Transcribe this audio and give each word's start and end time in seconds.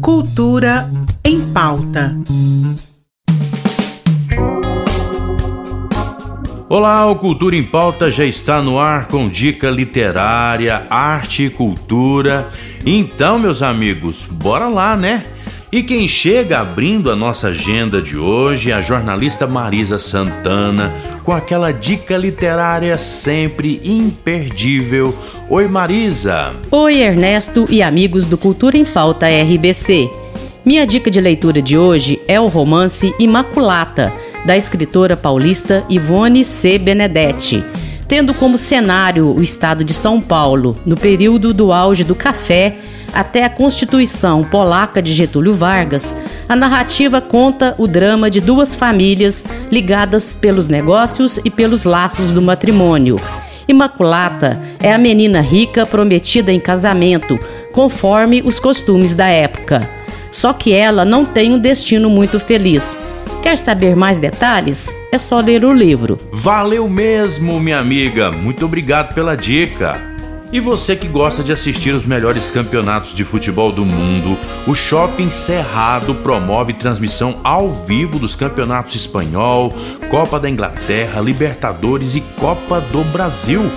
Cultura 0.00 0.90
em 1.24 1.40
pauta. 1.52 2.16
Olá, 6.68 7.06
o 7.06 7.16
Cultura 7.16 7.56
em 7.56 7.62
Pauta 7.62 8.10
já 8.10 8.24
está 8.24 8.60
no 8.62 8.78
ar 8.78 9.06
com 9.06 9.28
dica 9.28 9.70
literária, 9.70 10.86
arte 10.90 11.44
e 11.44 11.50
cultura. 11.50 12.48
Então, 12.84 13.38
meus 13.38 13.62
amigos, 13.62 14.26
bora 14.26 14.68
lá, 14.68 14.96
né? 14.96 15.24
E 15.70 15.82
quem 15.82 16.08
chega 16.08 16.60
abrindo 16.60 17.10
a 17.10 17.16
nossa 17.16 17.48
agenda 17.48 18.00
de 18.00 18.16
hoje 18.16 18.70
é 18.70 18.74
a 18.74 18.80
jornalista 18.80 19.46
Marisa 19.46 19.98
Santana, 19.98 20.90
com 21.22 21.30
aquela 21.30 21.72
dica 21.72 22.16
literária 22.16 22.96
sempre 22.96 23.78
imperdível. 23.84 25.14
Oi, 25.46 25.68
Marisa! 25.68 26.54
Oi, 26.70 27.02
Ernesto 27.02 27.66
e 27.68 27.82
amigos 27.82 28.26
do 28.26 28.38
Cultura 28.38 28.78
em 28.78 28.84
Pauta 28.86 29.26
RBC. 29.26 30.10
Minha 30.64 30.86
dica 30.86 31.10
de 31.10 31.20
leitura 31.20 31.60
de 31.60 31.76
hoje 31.76 32.18
é 32.26 32.40
o 32.40 32.46
romance 32.46 33.14
Imaculata, 33.18 34.10
da 34.46 34.56
escritora 34.56 35.18
paulista 35.18 35.84
Ivone 35.90 36.46
C. 36.46 36.78
Benedetti 36.78 37.62
tendo 38.08 38.32
como 38.32 38.56
cenário 38.56 39.36
o 39.36 39.42
estado 39.42 39.84
de 39.84 39.92
São 39.92 40.18
Paulo, 40.18 40.74
no 40.86 40.96
período 40.96 41.52
do 41.52 41.74
auge 41.74 42.02
do 42.02 42.14
café 42.14 42.78
até 43.12 43.44
a 43.44 43.50
Constituição 43.50 44.44
polaca 44.44 45.02
de 45.02 45.12
Getúlio 45.12 45.54
Vargas, 45.54 46.16
a 46.48 46.54
narrativa 46.54 47.20
conta 47.20 47.74
o 47.78 47.86
drama 47.86 48.30
de 48.30 48.40
duas 48.40 48.74
famílias 48.74 49.44
ligadas 49.70 50.34
pelos 50.34 50.68
negócios 50.68 51.38
e 51.44 51.50
pelos 51.50 51.84
laços 51.84 52.32
do 52.32 52.42
matrimônio. 52.42 53.16
Imaculata 53.66 54.60
é 54.80 54.92
a 54.92 54.98
menina 54.98 55.40
rica 55.40 55.84
prometida 55.84 56.52
em 56.52 56.60
casamento, 56.60 57.38
conforme 57.72 58.42
os 58.44 58.58
costumes 58.58 59.14
da 59.14 59.28
época. 59.28 59.88
Só 60.30 60.52
que 60.52 60.72
ela 60.72 61.04
não 61.04 61.24
tem 61.24 61.52
um 61.52 61.58
destino 61.58 62.08
muito 62.08 62.38
feliz 62.38 62.98
Quer 63.42 63.56
saber 63.56 63.94
mais 63.94 64.18
detalhes? 64.18 64.94
É 65.12 65.18
só 65.18 65.40
ler 65.40 65.64
o 65.64 65.72
livro. 65.72 66.18
Valeu 66.32 66.88
mesmo, 66.88 67.60
minha 67.60 67.78
amiga. 67.78 68.32
Muito 68.32 68.64
obrigado 68.64 69.14
pela 69.14 69.36
dica. 69.36 70.17
E 70.50 70.60
você 70.60 70.96
que 70.96 71.06
gosta 71.06 71.42
de 71.42 71.52
assistir 71.52 71.94
os 71.94 72.06
melhores 72.06 72.50
campeonatos 72.50 73.14
de 73.14 73.22
futebol 73.22 73.70
do 73.70 73.84
mundo, 73.84 74.38
o 74.66 74.74
Shopping 74.74 75.28
Cerrado 75.30 76.14
promove 76.14 76.72
transmissão 76.72 77.38
ao 77.44 77.68
vivo 77.68 78.18
dos 78.18 78.34
campeonatos 78.34 78.94
espanhol, 78.94 79.74
Copa 80.10 80.40
da 80.40 80.48
Inglaterra, 80.48 81.20
Libertadores 81.20 82.16
e 82.16 82.22
Copa 82.22 82.80
do 82.80 83.04
Brasil. 83.04 83.70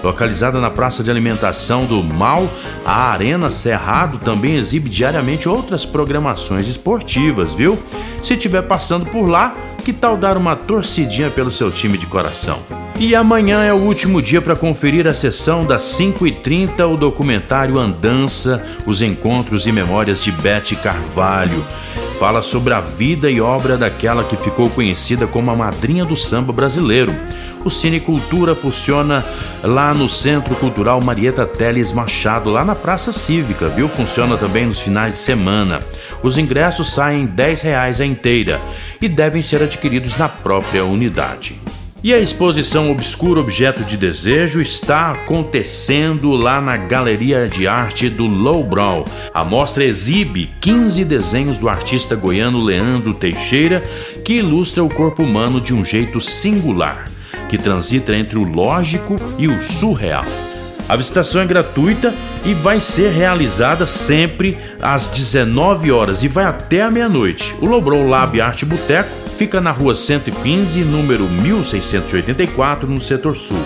Localizada 0.00 0.60
na 0.60 0.70
praça 0.70 1.02
de 1.02 1.10
alimentação 1.10 1.86
do 1.86 2.00
Mal, 2.04 2.48
a 2.84 3.10
Arena 3.10 3.50
Cerrado 3.50 4.18
também 4.18 4.54
exibe 4.54 4.88
diariamente 4.88 5.48
outras 5.48 5.84
programações 5.84 6.68
esportivas, 6.68 7.52
viu? 7.52 7.76
Se 8.22 8.34
estiver 8.34 8.62
passando 8.62 9.06
por 9.06 9.26
lá, 9.28 9.54
que 9.82 9.92
tal 9.92 10.16
dar 10.16 10.36
uma 10.36 10.56
torcidinha 10.56 11.30
pelo 11.30 11.50
seu 11.50 11.70
time 11.70 11.98
de 11.98 12.06
coração? 12.06 12.60
E 12.98 13.16
amanhã 13.16 13.64
é 13.64 13.72
o 13.72 13.78
último 13.78 14.22
dia 14.22 14.40
para 14.40 14.54
conferir 14.54 15.08
a 15.08 15.14
sessão 15.14 15.64
das 15.64 15.82
5h30, 15.82 16.88
o 16.88 16.96
documentário 16.96 17.78
Andança, 17.78 18.64
os 18.86 19.02
encontros 19.02 19.66
e 19.66 19.72
memórias 19.72 20.22
de 20.22 20.30
Bete 20.30 20.76
Carvalho. 20.76 21.64
Fala 22.22 22.40
sobre 22.40 22.72
a 22.72 22.80
vida 22.80 23.28
e 23.28 23.40
obra 23.40 23.76
daquela 23.76 24.22
que 24.22 24.36
ficou 24.36 24.70
conhecida 24.70 25.26
como 25.26 25.50
a 25.50 25.56
madrinha 25.56 26.04
do 26.04 26.16
samba 26.16 26.52
brasileiro. 26.52 27.12
O 27.64 27.68
Cine 27.68 27.98
Cultura 27.98 28.54
funciona 28.54 29.26
lá 29.60 29.92
no 29.92 30.08
Centro 30.08 30.54
Cultural 30.54 31.00
Marieta 31.00 31.44
Teles 31.44 31.92
Machado, 31.92 32.48
lá 32.48 32.64
na 32.64 32.76
Praça 32.76 33.10
Cívica, 33.10 33.66
viu? 33.66 33.88
Funciona 33.88 34.36
também 34.36 34.66
nos 34.66 34.80
finais 34.80 35.14
de 35.14 35.18
semana. 35.18 35.80
Os 36.22 36.38
ingressos 36.38 36.92
saem 36.92 37.24
R$ 37.24 37.56
reais 37.60 38.00
a 38.00 38.06
inteira 38.06 38.60
e 39.00 39.08
devem 39.08 39.42
ser 39.42 39.60
adquiridos 39.60 40.16
na 40.16 40.28
própria 40.28 40.84
unidade. 40.84 41.60
E 42.04 42.12
a 42.12 42.18
exposição 42.18 42.90
Obscuro 42.90 43.40
Objeto 43.40 43.84
de 43.84 43.96
Desejo 43.96 44.60
está 44.60 45.12
acontecendo 45.12 46.32
lá 46.32 46.60
na 46.60 46.76
Galeria 46.76 47.48
de 47.48 47.68
Arte 47.68 48.08
do 48.08 48.26
Lowbrow. 48.26 49.04
A 49.32 49.44
mostra 49.44 49.84
exibe 49.84 50.50
15 50.60 51.04
desenhos 51.04 51.58
do 51.58 51.68
artista 51.68 52.16
goiano 52.16 52.60
Leandro 52.60 53.14
Teixeira, 53.14 53.84
que 54.24 54.34
ilustra 54.34 54.82
o 54.82 54.92
corpo 54.92 55.22
humano 55.22 55.60
de 55.60 55.72
um 55.72 55.84
jeito 55.84 56.20
singular 56.20 57.08
que 57.48 57.56
transita 57.56 58.16
entre 58.16 58.36
o 58.36 58.42
lógico 58.42 59.16
e 59.38 59.46
o 59.46 59.62
surreal. 59.62 60.24
A 60.88 60.96
visitação 60.96 61.40
é 61.40 61.46
gratuita 61.46 62.12
e 62.44 62.52
vai 62.52 62.80
ser 62.80 63.12
realizada 63.12 63.86
sempre 63.86 64.58
às 64.80 65.06
19 65.06 65.92
horas 65.92 66.24
e 66.24 66.28
vai 66.28 66.46
até 66.46 66.82
a 66.82 66.90
meia-noite. 66.90 67.54
O 67.60 67.66
Lobron 67.66 68.08
Lab 68.08 68.40
Arte 68.40 68.66
Boteco 68.66 69.21
fica 69.32 69.60
na 69.60 69.70
rua 69.70 69.94
115, 69.94 70.84
número 70.84 71.28
1684, 71.28 72.88
no 72.88 73.00
setor 73.00 73.34
sul. 73.34 73.64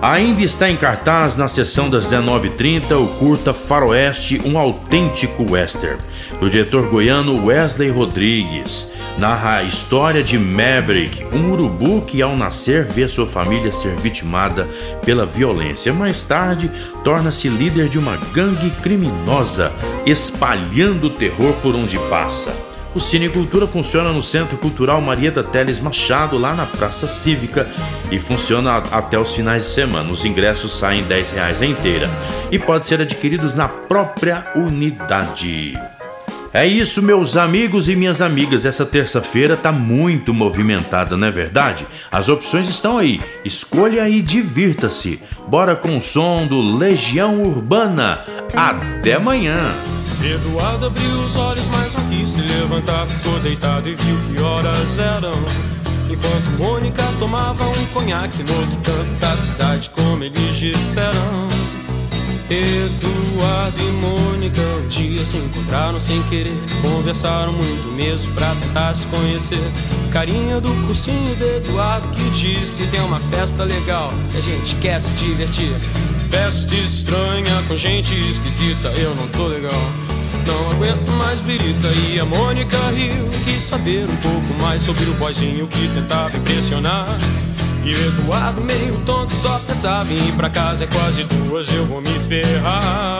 Ainda 0.00 0.42
está 0.42 0.68
em 0.68 0.76
cartaz 0.76 1.36
na 1.36 1.46
sessão 1.46 1.88
das 1.88 2.08
19h30 2.08 2.96
o 2.96 3.06
curta 3.18 3.54
Faroeste, 3.54 4.40
um 4.44 4.58
autêntico 4.58 5.48
western, 5.52 5.98
do 6.40 6.50
diretor 6.50 6.88
goiano 6.88 7.46
Wesley 7.46 7.90
Rodrigues 7.90 8.92
narra 9.18 9.56
a 9.56 9.62
história 9.62 10.22
de 10.22 10.38
Maverick, 10.38 11.24
um 11.32 11.52
urubu 11.52 12.02
que 12.02 12.22
ao 12.22 12.36
nascer 12.36 12.84
vê 12.84 13.06
sua 13.06 13.26
família 13.26 13.72
ser 13.72 13.94
vitimada 13.96 14.68
pela 15.04 15.26
violência. 15.26 15.92
Mais 15.92 16.22
tarde, 16.22 16.70
torna-se 17.04 17.48
líder 17.48 17.88
de 17.88 17.98
uma 17.98 18.16
gangue 18.32 18.70
criminosa, 18.82 19.72
espalhando 20.06 21.10
terror 21.10 21.52
por 21.62 21.74
onde 21.74 21.98
passa. 22.10 22.71
O 22.94 23.00
Cine 23.00 23.28
Cultura 23.28 23.66
funciona 23.66 24.12
no 24.12 24.22
Centro 24.22 24.58
Cultural 24.58 25.00
Marieta 25.00 25.42
Teles 25.42 25.80
Machado, 25.80 26.36
lá 26.36 26.54
na 26.54 26.66
Praça 26.66 27.08
Cívica, 27.08 27.66
e 28.10 28.18
funciona 28.18 28.76
até 28.76 29.18
os 29.18 29.34
finais 29.34 29.62
de 29.62 29.70
semana. 29.70 30.12
Os 30.12 30.26
ingressos 30.26 30.76
saem 30.76 31.02
R$ 31.02 31.22
reais 31.34 31.62
a 31.62 31.66
inteira 31.66 32.10
e 32.50 32.58
pode 32.58 32.86
ser 32.86 33.00
adquiridos 33.00 33.54
na 33.54 33.66
própria 33.66 34.52
unidade. 34.54 35.74
É 36.54 36.66
isso, 36.66 37.00
meus 37.00 37.34
amigos 37.34 37.88
e 37.88 37.96
minhas 37.96 38.20
amigas. 38.20 38.66
Essa 38.66 38.84
terça-feira 38.84 39.56
tá 39.56 39.72
muito 39.72 40.34
movimentada, 40.34 41.16
não 41.16 41.26
é 41.26 41.30
verdade? 41.30 41.86
As 42.10 42.28
opções 42.28 42.68
estão 42.68 42.98
aí. 42.98 43.22
Escolha 43.42 44.06
e 44.06 44.20
divirta-se. 44.20 45.18
Bora 45.48 45.74
com 45.74 45.96
o 45.96 46.02
som 46.02 46.46
do 46.46 46.60
Legião 46.60 47.42
Urbana. 47.42 48.22
Até 48.54 49.14
amanhã. 49.14 49.58
Eduardo 50.22 50.86
abriu 50.86 51.24
os 51.24 51.36
olhos, 51.36 51.66
quis 51.68 51.91
se 52.32 52.40
levantar. 52.40 53.06
Ficou 53.06 53.38
deitado 53.40 53.88
e 53.88 53.94
viu 53.94 54.16
que 54.18 54.40
horas 54.40 54.98
eram. 54.98 55.34
Enquanto 56.10 56.58
Mônica 56.58 57.02
tomava 57.18 57.64
um 57.64 57.86
conhaque 57.92 58.42
no 58.42 58.54
outro 58.58 58.78
canto 58.80 59.20
da 59.20 59.36
cidade, 59.36 59.90
como 59.90 60.24
eles 60.24 60.54
disseram. 60.56 61.48
Eduardo 62.50 63.80
e 63.80 63.92
Mônica 63.92 64.60
um 64.60 64.88
dia 64.88 65.24
se 65.24 65.38
encontraram 65.38 65.98
sem 65.98 66.22
querer. 66.24 66.52
Conversaram 66.82 67.52
muito 67.52 67.92
mesmo 67.94 68.32
pra 68.34 68.54
tentar 68.56 68.94
se 68.94 69.06
conhecer. 69.06 69.70
Carinha 70.10 70.60
do 70.60 70.70
cursinho 70.86 71.34
de 71.36 71.56
Eduardo 71.56 72.06
que 72.08 72.30
disse: 72.30 72.86
Tem 72.88 73.00
uma 73.00 73.20
festa 73.20 73.64
legal 73.64 74.12
e 74.34 74.38
a 74.38 74.40
gente 74.40 74.74
quer 74.76 75.00
se 75.00 75.12
divertir. 75.12 75.72
Festa 76.30 76.74
estranha 76.76 77.62
com 77.68 77.76
gente 77.76 78.14
esquisita, 78.30 78.88
eu 78.98 79.14
não 79.14 79.26
tô 79.28 79.46
legal. 79.46 79.82
Não 80.46 80.70
aguento 80.70 81.08
mais 81.12 81.40
birita 81.40 81.88
e 82.10 82.20
a 82.20 82.24
Mônica 82.24 82.78
riu. 82.94 83.28
Quis 83.44 83.62
saber 83.62 84.04
um 84.08 84.16
pouco 84.16 84.54
mais 84.62 84.82
sobre 84.82 85.04
o 85.04 85.14
boizinho 85.14 85.66
que 85.66 85.88
tentava 85.88 86.36
impressionar. 86.36 87.06
E 87.84 87.92
o 87.92 88.06
Eduardo 88.06 88.60
meio 88.60 88.96
tonto 89.04 89.32
só 89.32 89.58
pensava 89.66 90.12
em 90.12 90.28
ir 90.28 90.32
pra 90.34 90.48
casa 90.48 90.84
É 90.84 90.86
quase 90.86 91.24
duas, 91.24 91.72
eu 91.72 91.84
vou 91.84 92.00
me 92.00 92.16
ferrar 92.28 93.18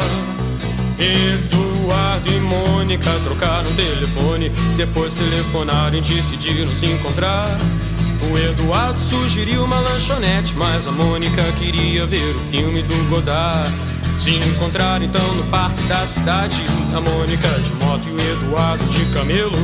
Eduardo 0.98 2.30
e 2.30 2.38
Mônica 2.38 3.10
trocaram 3.24 3.72
telefone 3.72 4.50
Depois 4.76 5.14
telefonaram 5.14 5.96
e 5.96 6.00
decidiram 6.00 6.72
se 6.72 6.86
encontrar 6.86 7.48
O 8.30 8.38
Eduardo 8.38 9.00
sugeriu 9.00 9.64
uma 9.64 9.80
lanchonete 9.80 10.54
Mas 10.54 10.86
a 10.86 10.92
Mônica 10.92 11.42
queria 11.58 12.06
ver 12.06 12.36
o 12.36 12.40
filme 12.52 12.82
do 12.82 13.08
Godard 13.08 13.91
se 14.18 14.32
encontraram 14.32 15.04
então 15.04 15.34
no 15.34 15.44
parque 15.44 15.82
da 15.84 16.06
cidade 16.06 16.62
A 16.94 17.00
Mônica 17.00 17.48
de 17.48 17.84
moto 17.84 18.08
e 18.08 18.12
o 18.12 18.32
Eduardo 18.32 18.84
de 18.86 19.04
camelo 19.06 19.58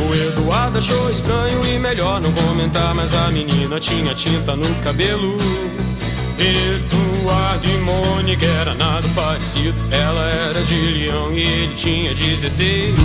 o 0.00 0.14
Eduardo 0.14 0.78
achou 0.78 1.10
estranho 1.10 1.60
e 1.66 1.78
melhor 1.78 2.22
não 2.22 2.32
comentar, 2.32 2.94
mas 2.94 3.14
a 3.14 3.30
menina 3.30 3.78
tinha 3.78 4.14
tinta 4.14 4.56
no 4.56 4.74
cabelo. 4.76 5.36
Eduardo 6.38 7.66
e 7.68 7.76
Mônica 7.78 8.46
era 8.46 8.74
nada 8.74 9.06
parecido. 9.14 9.74
Ela 9.90 10.30
era 10.48 10.62
de 10.62 10.74
leão 10.74 11.32
e 11.32 11.42
ele 11.42 11.74
tinha 11.74 12.14
16. 12.14 12.96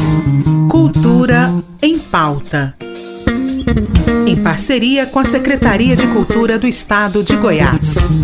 Cultura 0.69 1.53
em 1.81 1.99
pauta. 1.99 2.73
Em 4.25 4.35
parceria 4.37 5.05
com 5.05 5.19
a 5.19 5.23
Secretaria 5.25 5.97
de 5.97 6.07
Cultura 6.07 6.57
do 6.57 6.65
Estado 6.65 7.23
de 7.23 7.35
Goiás. 7.35 8.17